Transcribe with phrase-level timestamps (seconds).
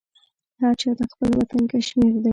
[0.61, 2.29] هر چا ته خپل وطن کشمیر دی.